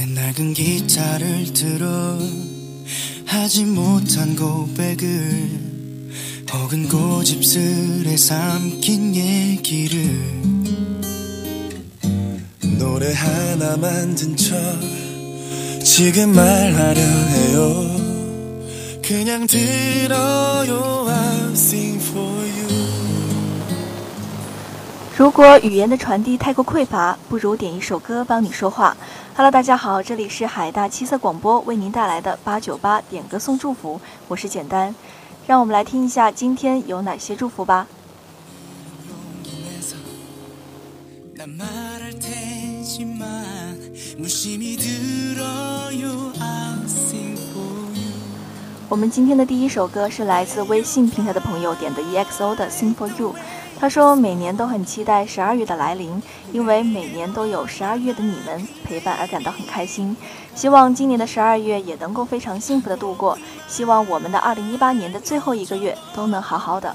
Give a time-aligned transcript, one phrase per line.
[0.00, 2.18] 내 낡은 기타를 들어
[3.26, 6.08] 하지 못한 고백을
[6.50, 10.00] 혹은 고집스레 삼킨 얘기를
[12.78, 14.56] 노래 하나 만든 척
[15.84, 18.00] 지금 말하려 해요.
[19.02, 22.59] 그냥 들어요 I sing for you
[25.20, 28.96] 如果语言的传递太过匮乏，不如点一首歌帮你说话。
[29.36, 34.94] Hello，大家好，这里是海大七色广播为您带来的八九八点歌送祝福，我是简单。
[35.46, 37.86] 让我们来听一下今天有哪些祝福吧。
[48.88, 53.34] 我们今天的第一首歌是来自微信平台的朋友点的 EXO 的《Sing for You》。
[53.80, 60.14] 他说每年都很期待十二月的来临，因为每年都有十二月的你们陪伴而感到很开心。
[60.54, 63.38] 希望今年的十二月也能够非常幸福的度过。
[63.66, 66.94] 希望我们的二零一八年的最后一个月都能好好的。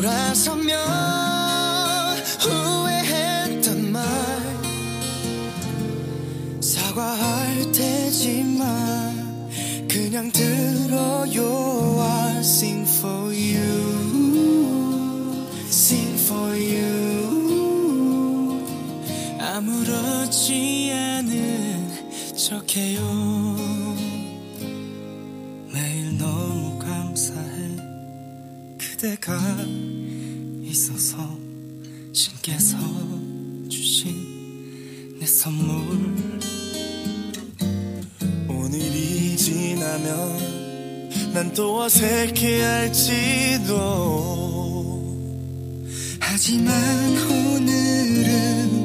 [0.00, 1.19] 돌아서면
[22.70, 23.56] 척해요.
[25.72, 27.76] 매일 너무 감사해.
[28.78, 29.36] 그대가
[30.62, 31.18] 있어서
[32.12, 32.78] 신께서
[33.68, 36.14] 주신 내 선물.
[38.48, 40.60] 오늘이 지나면
[41.34, 43.10] 난 또 어색해할지도.
[46.20, 46.72] 하지만
[47.30, 48.79] 오늘은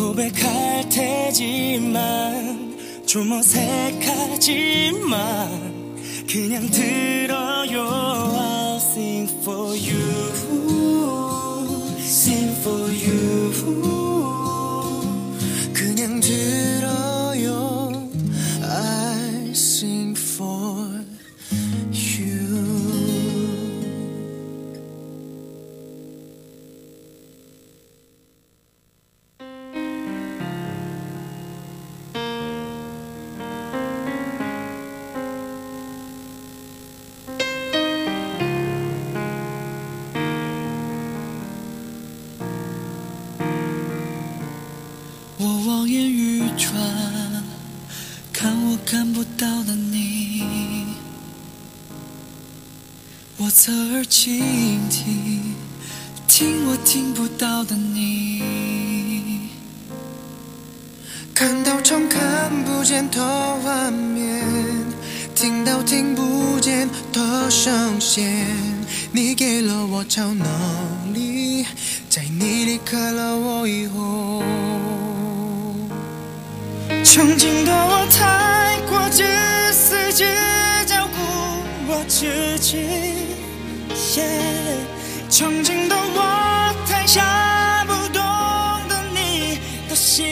[0.00, 2.74] 고백할 테지만
[3.04, 4.48] 좀 어색하지만
[6.26, 10.00] 그냥 들어요 I'll sing for you
[11.98, 13.52] sing for you
[15.74, 16.79] 그냥 들
[53.50, 54.38] 侧耳倾
[54.88, 55.54] 听，
[56.28, 59.48] 听我听不到的你，
[61.34, 63.20] 看到从看不见的
[63.56, 64.44] 画面，
[65.34, 68.46] 听到听不见的声线，
[69.10, 71.66] 你给了我超能力，
[72.08, 74.44] 在你离开了我以后。
[77.04, 79.24] 曾经的我太过自
[79.72, 80.24] 私，只
[80.86, 81.18] 照顾
[81.92, 83.29] 我自己。
[84.16, 84.24] 耶
[85.28, 88.20] 曾经的我太傻不懂
[88.88, 90.26] 得你的心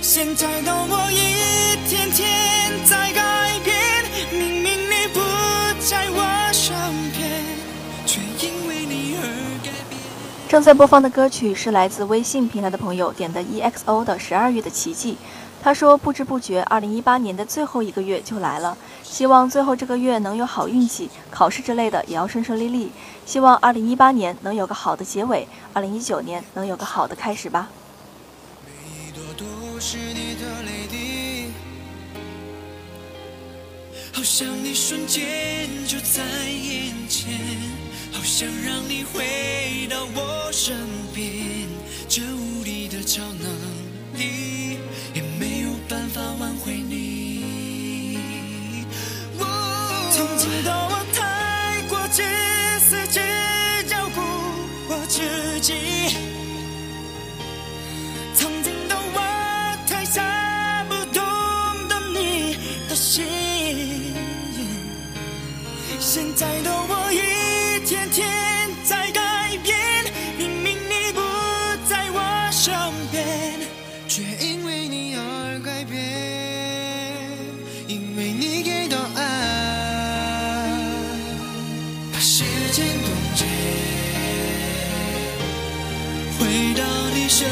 [0.00, 5.18] 现在的我一天天在改变明明你不
[5.80, 6.76] 在我身
[7.16, 7.28] 边
[8.06, 9.26] 却因为你而
[9.64, 10.00] 改变
[10.48, 15.16] 正在播放的歌曲是来自微信平台的朋友点的 exo 的十二月的奇迹。
[15.62, 18.76] 他说不知不觉二零一八年的最后一个月就来了。
[19.10, 22.92] 希望最后这个月能有好运气，考试之类的也要顺顺利利。
[23.26, 27.68] 希望二零一八年能有个好的结尾，二零一九年能有个好的开始吧。”
[28.64, 28.70] 每
[29.08, 31.50] 一朵都是你的泪滴，
[34.12, 37.36] 好像你瞬间就在眼前，
[38.12, 40.76] 好想让你回到我身
[41.12, 41.66] 边，
[42.08, 43.50] 这无力的超能
[44.14, 44.59] 力
[66.02, 68.26] 现在的我一天天
[68.82, 69.76] 在改变，
[70.38, 71.20] 明明你不
[71.86, 72.72] 在我身
[73.12, 73.22] 边，
[74.08, 76.00] 却因为你而改变，
[77.86, 79.20] 因为你给的爱，
[82.14, 83.44] 把时间冻结。
[86.38, 86.82] 回到
[87.14, 87.46] 你身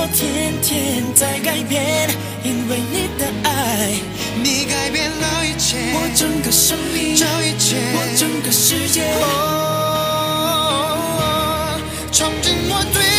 [0.00, 2.08] 我，天天在改变，
[2.42, 3.92] 因为你的爱，
[4.42, 9.02] 你改变了一切，我整个生命，这一切，我整个世界。
[9.20, 9.76] 哦，
[12.10, 13.09] 闯进我对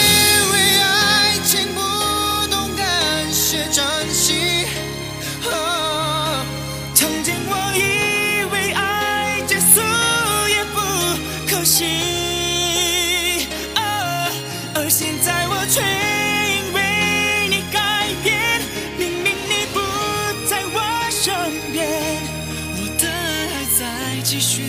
[24.23, 24.61] 继续，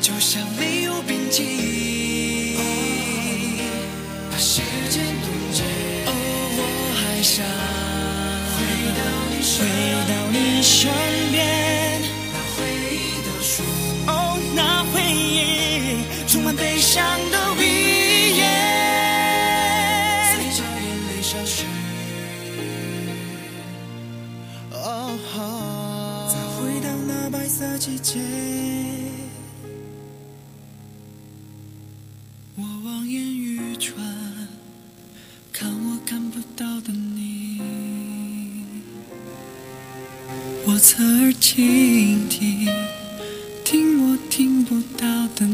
[0.00, 1.67] 就像没有边际，
[40.70, 42.68] 我侧耳倾听，
[43.64, 45.46] 听我听不到的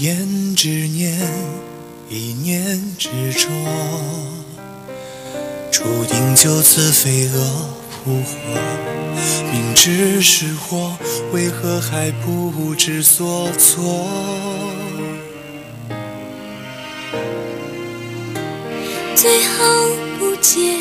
[0.00, 1.14] 言之念，
[2.08, 3.50] 一念执着，
[5.70, 8.34] 注定就此飞蛾扑火。
[9.52, 10.96] 明知是祸，
[11.34, 14.08] 为何还不知所措？
[19.14, 19.64] 最好
[20.18, 20.80] 不见，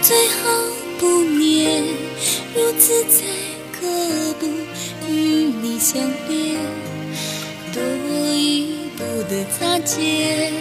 [0.00, 0.50] 最好
[0.98, 1.84] 不念，
[2.54, 3.22] 如此才
[3.78, 4.46] 可不
[5.06, 6.79] 与你相恋。
[9.30, 10.52] 的擦肩，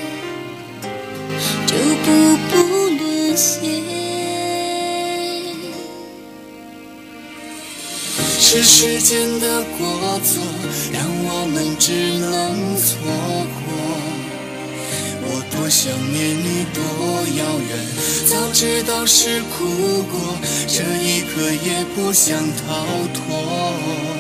[1.66, 2.54] 就步步
[3.00, 3.58] 沦陷。
[8.40, 10.44] 是时间的过错，
[10.94, 12.96] 让我们只能错
[13.56, 13.74] 过。
[15.32, 16.80] 我多想念你，多
[17.38, 17.72] 遥远，
[18.28, 22.86] 早知道是苦果，这一刻也不想逃
[23.16, 24.19] 脱。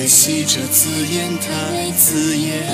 [0.00, 2.66] 可惜这字眼太刺眼，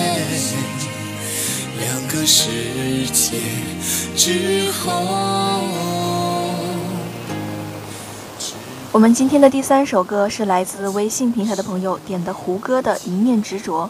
[1.76, 3.40] 两个世界
[4.14, 5.61] 之后。
[8.92, 13.87] 我们今天的第三首歌是来自微信平台的朋友点的胡歌的《一念执着》。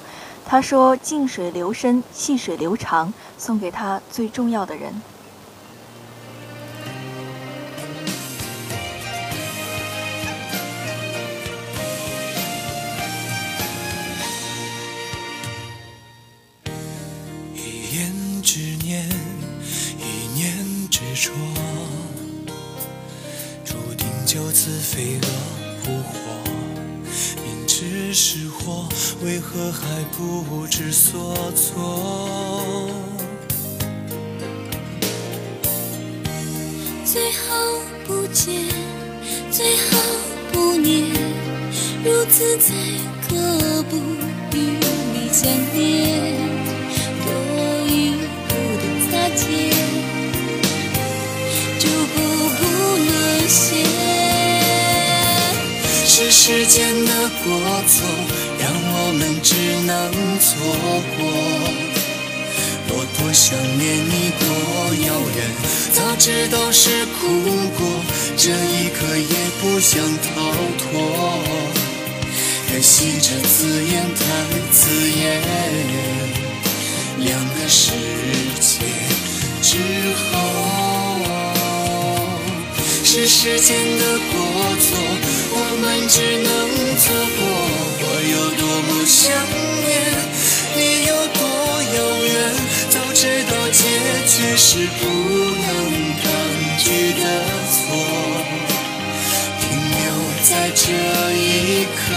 [0.46, 4.90] 他说：“静水流深，细水流长，送给他最重要的人。”
[29.78, 32.90] 还不知所措？
[37.04, 37.54] 最好
[38.06, 38.52] 不见，
[39.50, 39.98] 最好
[40.52, 41.04] 不念，
[42.04, 42.72] 如此才
[43.28, 43.96] 可不
[44.56, 44.58] 与
[45.12, 45.76] 你相恋。
[47.24, 47.26] 多
[47.88, 47.90] 余
[48.48, 49.44] 不的擦肩，
[51.78, 52.16] 就不
[52.56, 52.60] 不
[52.96, 53.08] 沦
[53.48, 53.64] 陷。
[56.08, 57.10] 是时间的
[57.44, 57.46] 过
[57.86, 57.94] 错，
[58.66, 59.54] 让我们只
[59.86, 59.94] 能
[60.40, 60.50] 错
[61.16, 61.18] 过。
[62.88, 64.44] 我多想念你，多
[65.06, 65.38] 遥远，
[65.92, 67.20] 早知道是苦
[67.78, 67.80] 果，
[68.36, 70.26] 这一刻也不想逃
[70.82, 70.82] 脱。
[72.68, 74.24] 可惜这字眼太
[74.72, 75.24] 刺眼，
[77.18, 77.92] 两个世
[78.58, 78.82] 界
[79.62, 79.78] 之
[80.18, 80.34] 后，
[83.16, 84.36] 是时间的过
[84.78, 84.92] 错，
[85.50, 86.52] 我们只能
[86.98, 87.04] 错
[87.38, 87.40] 过。
[87.98, 89.32] 我有多么想
[89.86, 89.88] 念，
[90.76, 91.40] 你有多
[91.96, 92.30] 遥远。
[92.90, 93.80] 早知道结
[94.28, 95.02] 局是不
[95.64, 95.66] 能
[96.20, 96.24] 抗
[96.76, 97.24] 拒的
[97.72, 97.80] 错，
[99.62, 100.04] 停留
[100.42, 100.84] 在这
[101.32, 102.12] 一刻，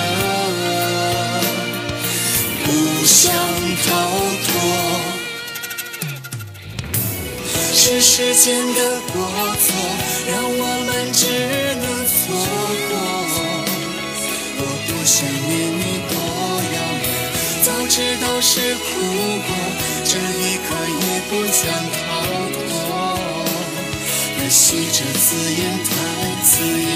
[2.66, 2.68] 不
[3.06, 3.32] 想
[3.88, 3.90] 逃
[4.44, 4.49] 脱。
[7.82, 9.16] 是时间的过
[9.56, 9.74] 错，
[10.28, 11.24] 让我们只
[11.80, 12.12] 能错
[12.90, 12.92] 过。
[14.58, 15.16] 我多想
[15.48, 15.82] 念你，
[16.12, 16.14] 多
[16.76, 17.08] 遥远，
[17.64, 18.84] 早知道是苦
[19.48, 19.50] 果。
[20.04, 20.68] 这一刻
[21.00, 21.64] 也不想
[21.96, 21.98] 逃
[22.52, 22.60] 脱，
[24.36, 24.60] 可惜
[24.92, 25.90] 这字眼太
[26.44, 26.52] 刺
[26.84, 26.92] 眼，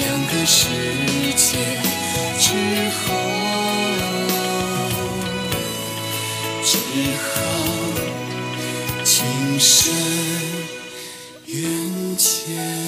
[0.00, 0.58] 两个世
[9.82, 9.92] 深
[11.48, 12.81] 缘浅。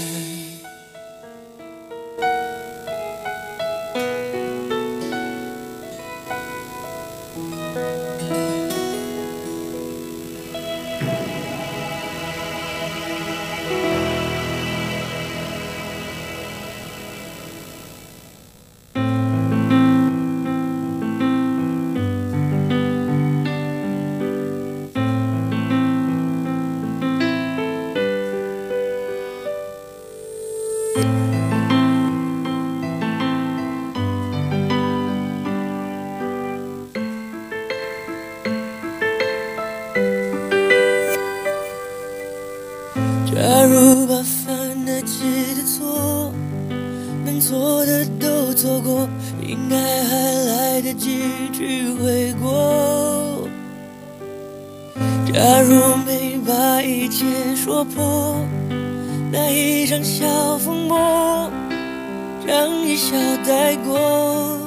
[62.47, 64.61] 让一笑带过，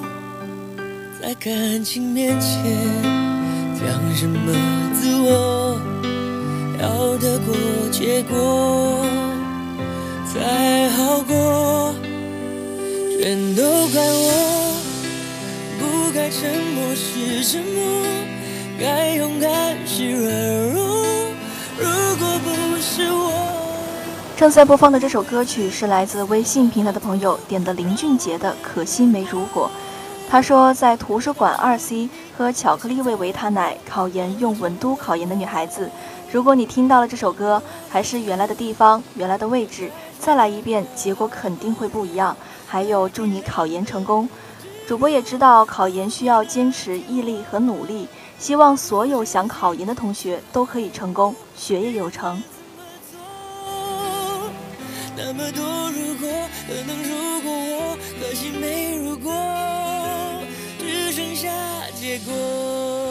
[1.22, 2.50] 在感情面前
[3.75, 4.51] 讲什么
[4.93, 5.79] 自我？
[6.79, 7.55] 要得过
[7.91, 9.05] 且过
[10.25, 11.93] 才好过，
[13.19, 14.75] 全都怪我，
[15.79, 18.05] 不该沉默是沉默，
[18.79, 20.29] 该勇敢是软
[20.74, 21.05] 弱。
[21.79, 21.86] 如
[22.17, 23.37] 果不是我，
[24.38, 29.67] 正在播放的这首歌曲是来自微信平台的朋友点的林俊杰的《可惜没如果》。
[30.29, 35.89] 他说，在图书馆二 C 喝巧克力味维他奶，考研用文都考研的女孩子。
[36.32, 39.89] 如果你听到了这首歌，还是原来的地方、原来的位置，
[40.20, 42.38] 再来一遍，结果肯定会不一样。
[42.67, 44.29] 还有，祝你考研成功。
[44.86, 52.39] 主播也知道考研需要坚持、毅力和努力，希望所有想考研的同学都可以成功，学业有成。
[59.27, 60.41] 过，
[60.79, 61.50] 只剩下
[62.00, 63.06] 结果。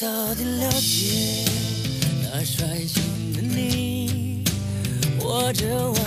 [0.00, 1.44] 早点了解
[2.22, 3.02] 那率性
[3.34, 4.42] 的你，
[5.20, 5.99] 或者晚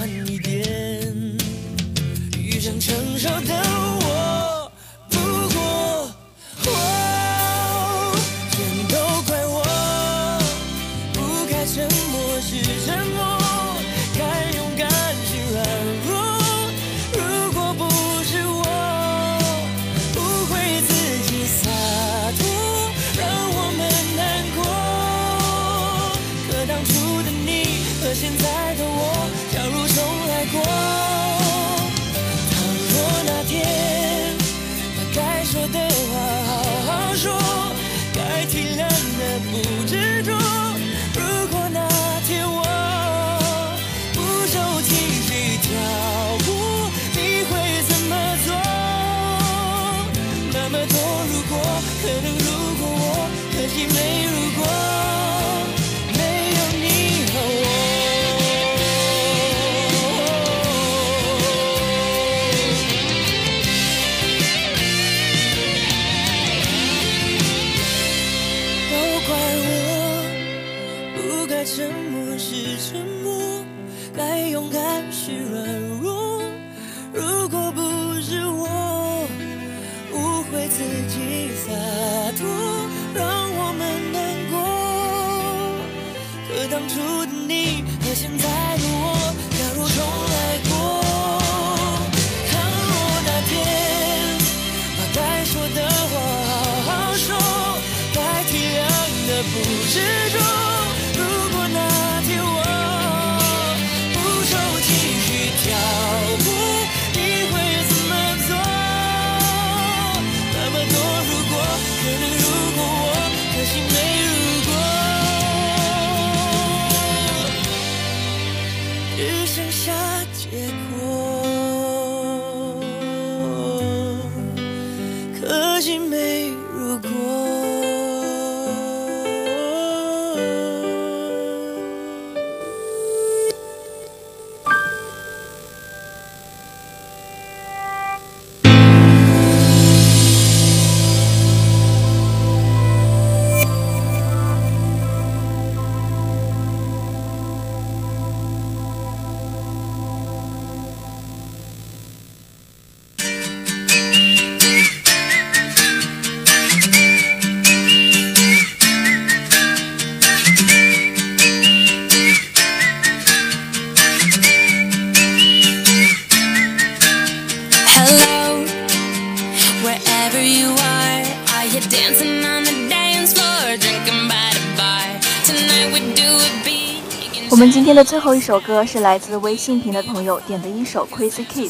[177.94, 181.70] 天的最后一首歌是来自微信屏的朋友点的一首《Crazy Kids》，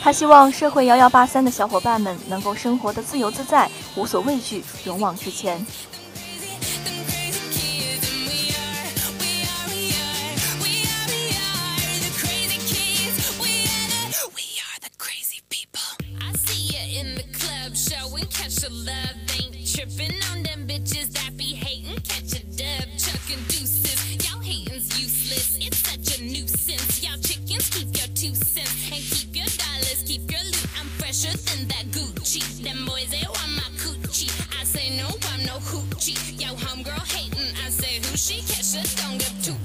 [0.00, 5.66] 他希望社会幺幺八三的小伙伴们能够生活的自由自在，无所畏惧，勇往直前。
[39.30, 39.63] it too.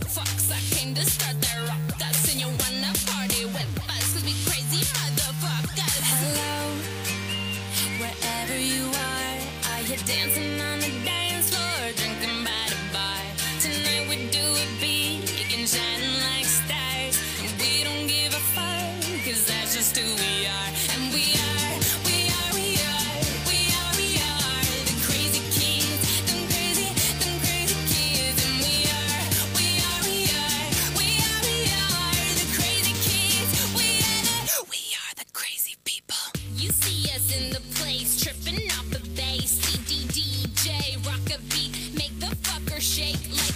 [39.89, 43.48] DJ, rock a beat, make the fucker shake like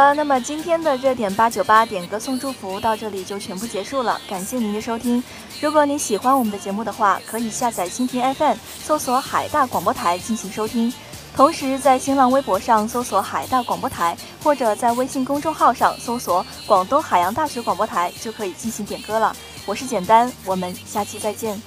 [0.00, 5.22] 了，那么今天的热点八九八点歌送祝福到这里就全部结束了，感谢您的收听。
[5.60, 10.90] 如果你喜欢我们的节目的话，可以下载蜻蜓 FM，搜索海大广播台进行收听。
[11.36, 19.36] 同时在新浪微博上搜索海大广播台，或者在微信公众号上搜索广东海洋大学广播台，就可以进行点歌了。
[19.66, 21.60] 我是简单，我们下期再见。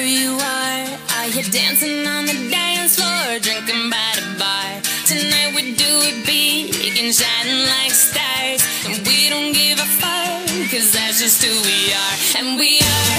[0.00, 4.80] Wherever you are, are you dancing on the dance floor, drinking by the bar?
[5.04, 6.72] Tonight we do it big
[7.04, 11.92] and shining like stars, and we don't give a fuck, cause that's just who we
[11.92, 13.09] are, and we are.